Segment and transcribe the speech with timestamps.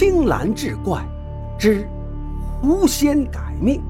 [0.00, 1.04] 青蓝志怪
[1.58, 1.84] 之
[2.62, 3.82] 狐仙改命。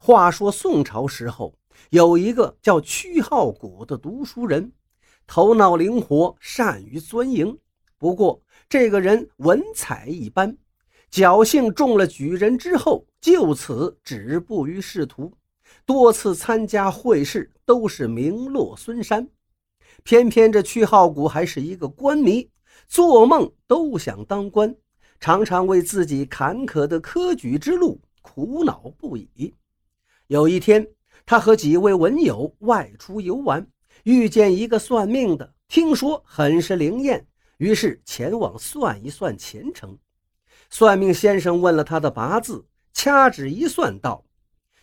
[0.00, 1.54] 话说宋朝时候，
[1.90, 4.72] 有一个叫屈浩古的读书人，
[5.24, 7.56] 头脑灵活，善于钻营。
[7.96, 10.58] 不过，这个人文采一般，
[11.12, 15.32] 侥幸中了举人之后，就此止步于仕途。
[15.84, 19.28] 多次参加会试，都是名落孙山。
[20.02, 22.50] 偏偏这屈浩古还是一个官迷，
[22.86, 24.74] 做梦都想当官，
[25.18, 29.54] 常常为自己坎坷的科举之路苦恼不已。
[30.28, 30.86] 有一天，
[31.26, 33.66] 他和几位文友外出游玩，
[34.04, 37.26] 遇见一个算命的，听说很是灵验，
[37.56, 39.98] 于是前往算一算前程。
[40.70, 44.22] 算命先生问了他的八字，掐指一算，道：“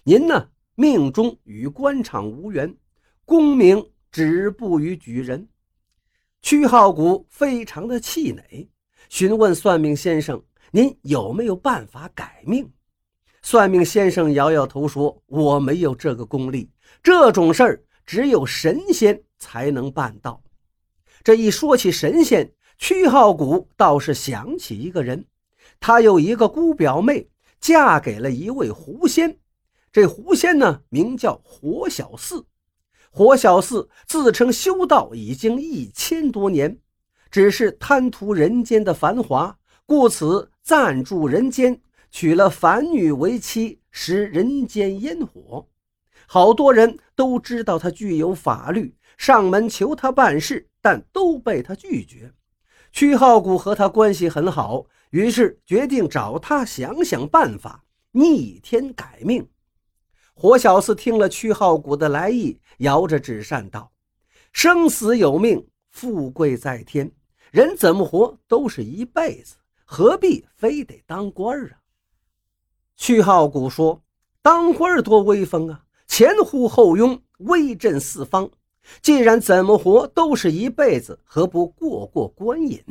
[0.03, 2.75] 您呢，命中与官场无缘，
[3.25, 5.47] 功名止步于举人。”
[6.41, 8.69] 屈浩古非常的气馁，
[9.09, 10.41] 询问算命先生
[10.71, 12.69] ：“您有没有办法改命？”
[13.41, 16.69] 算命先生摇摇头说：“我没有这个功力，
[17.01, 20.41] 这种事儿只有神仙才能办到。”
[21.23, 25.25] 这一说起神仙，屈浩古倒是想起一个人，
[25.79, 27.27] 他有一个姑表妹，
[27.59, 29.39] 嫁给了一位狐仙。
[29.95, 32.45] 这狐仙呢，名叫火小四。
[33.11, 36.77] 火小四自称修道已经一千多年，
[37.31, 41.79] 只是贪图人间的繁华，故此暂住人间。
[42.11, 45.65] 娶了凡女为妻，食人间烟火。
[46.27, 52.33] 好多人都知道他具有法律，上门求他办事，但都被他拒绝。
[52.91, 59.47] 屈浩古和他关系很好，于是决定找他想想办法，逆天改命。
[60.37, 63.93] 火小四听了屈浩古的来意，摇着纸扇道
[64.51, 67.09] ：“生死有命，富贵在天，
[67.51, 69.55] 人怎么活都是一辈子，
[69.85, 71.79] 何必非得当官啊？”
[72.97, 74.03] 屈浩古说
[74.43, 78.51] ：“当官多威风啊，前呼后拥，威震四方。
[79.01, 82.83] 既然怎么活都是一辈子，何不过过官瘾？”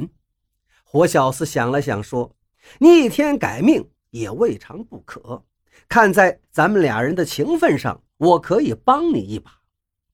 [0.83, 2.35] 火小四想了想说
[2.81, 5.45] ：“逆天改命也未尝不可。
[5.89, 9.51] 看在咱们俩人的情分上，我可以帮你一把。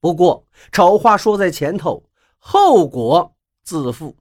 [0.00, 2.02] 不过丑话说在前头，
[2.38, 4.16] 后果自负。”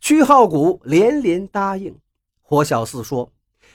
[0.00, 1.96] 屈浩古连连答应。
[2.42, 3.32] 火小四说。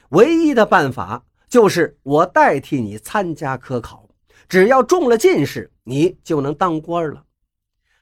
[0.09, 4.09] 唯一的办法就是我代替你参加科考，
[4.49, 7.23] 只要中了进士，你就能当官了。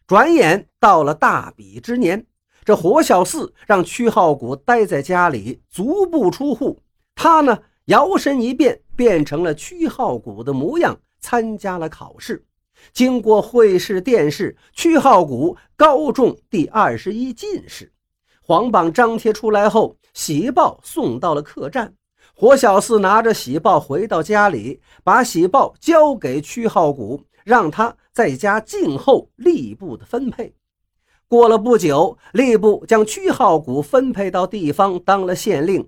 [0.07, 2.25] 转眼到了大比之年，
[2.65, 6.81] 这火小四让屈浩古待在家里，足不出户。
[7.13, 12.45] 他呢，摇身一变，变成了屈浩古的模样，参加了考试。
[12.91, 17.93] 经过会试殿试，屈浩古高中第二十一进士。
[18.41, 21.93] 皇榜张贴出来后，喜报送到了客栈。
[22.35, 30.53] 火小四拿着喜报回到家里，把喜报交给屈浩古，让他在家静候吏部的分配。
[31.29, 35.87] 过了不久，吏部将屈浩古分配到地方当了县令。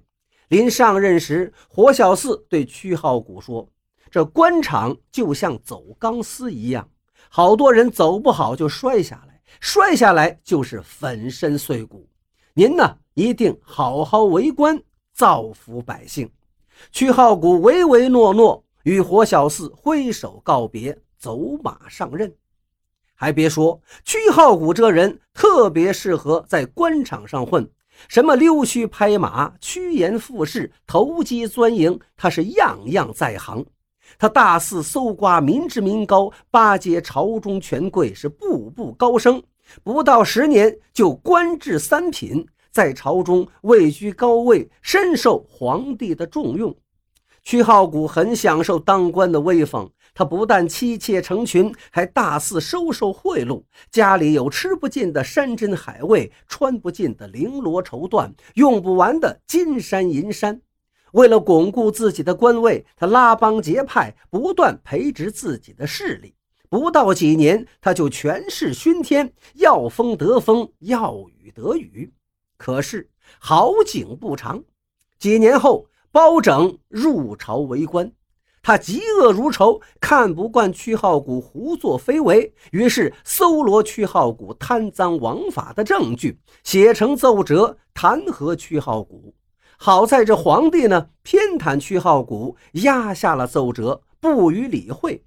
[0.52, 3.66] 临上任时，火小四对屈浩古说
[4.12, 6.90] ：“这官场就像走钢丝一样，
[7.30, 12.06] 好多人走不好就摔下来，摔下来就是粉身碎骨。
[12.54, 14.78] 您呢，一定好好为官，
[15.14, 16.30] 造福百姓。”
[16.92, 22.30] 屈浩古唯唯诺诺，与火小四挥手告别，走马上任。
[23.16, 27.72] 还别说，屈浩古这人特别适合在官场上混，
[28.08, 33.66] 什么溜须拍马、趋炎附势、投机钻营，他是样样在行。
[34.18, 39.42] 他大肆搜刮民脂民膏，巴结朝中权贵，是步步高升。
[39.84, 42.46] 不到十年，就官至三品。
[42.72, 46.74] 在朝中位居高位，深受皇帝的重用。
[47.44, 53.64] 屈浩古很享受当官的威风，他不但妻妾成群，还大肆收受贿赂。
[53.90, 60.62] 家里有吃不尽的山珍海味，穿不尽的绫罗绸缎，用不完的金山银山。
[61.14, 66.34] 为了巩固自己的官位，他拉帮结派，不断培植自己的势力。
[66.70, 72.10] 不到几年，他就权势熏天，要风得风，要雨得雨。
[72.56, 73.10] 可是
[73.40, 74.64] 好景不长，
[75.20, 78.10] 几年后，包拯入朝为官，
[78.64, 89.34] 他嫉恶如仇，看不惯屈浩古胡作非为，于是搜罗屈浩古贪赃枉法的证据，写成奏折弹劾屈浩古。
[89.78, 95.24] 好在这皇帝呢偏袒屈浩古，压下了奏折，不予理会。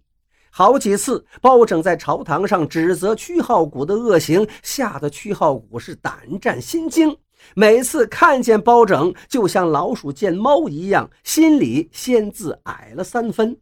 [0.51, 7.17] 好几次，包拯在朝堂上指责屈浩谷的恶行，吓得屈浩谷是胆战心惊。
[7.55, 13.59] 每次看见包拯，就像老鼠见猫一样，心里先自矮了三分。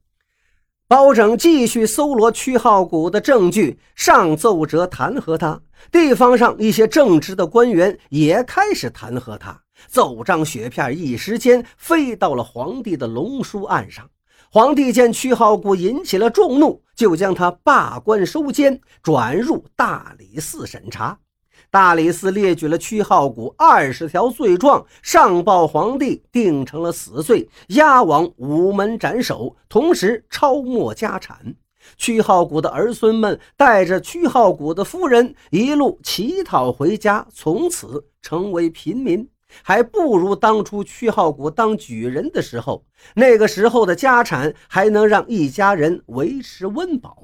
[0.89, 5.61] 包拯继续搜罗屈浩谷的证据，上奏折弹劾他。
[5.91, 9.59] 地方上一些正直的官员也开始弹劾他。
[9.89, 14.09] 奏章雪片一时间飞到了皇帝的龙书案上。
[14.51, 21.19] 皇帝见屈浩谷引起了众怒，就将他罢官收监，转入大理寺审查。
[21.71, 31.55] 大理寺列举了屈浩谷二十条罪状，上报皇帝，定成了死罪，押往午门斩首，同时抄没家产。
[31.97, 39.29] 屈浩谷的儿孙们带着屈浩谷的夫人一路乞讨回家，从此成为平民。
[39.63, 47.19] 还不如当初屈浩谷当举人的时候，那个时候的家产还能让一家人维持温饱。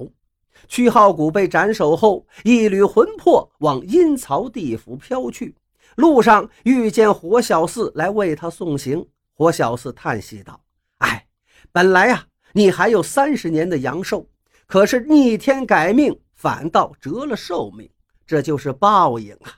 [0.67, 5.55] 屈浩谷被斩首后，一缕魂魄往阴曹地府飘去，
[5.95, 9.05] 路上遇见火小四来为他送行。
[9.33, 10.59] 火小四叹息道
[10.99, 11.25] ：“哎，
[11.71, 14.27] 本来啊，你还有三十年的阳寿，
[14.67, 17.89] 可是逆天改命，反倒折了寿命，
[18.27, 19.55] 这就是报应啊。”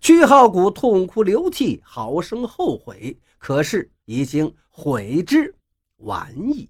[0.00, 5.54] 屈浩谷痛哭流涕，好生后悔，可是已经悔之
[5.98, 6.68] 晚矣。